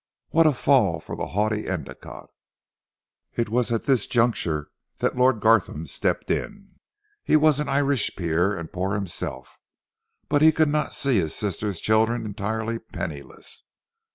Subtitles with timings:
[0.29, 2.31] "What a fall for the haughty Endicotte."
[3.35, 6.79] It was at this juncture that Lord Gartham stepped in.
[7.23, 9.59] He was an Irish peer, and poor himself,
[10.27, 13.65] but he could not see his sister's children entirely penniless.